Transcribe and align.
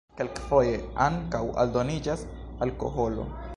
Kelkfoje 0.19 0.71
ankaŭ 1.07 1.43
aldoniĝas 1.65 2.25
alkoholo. 2.67 3.31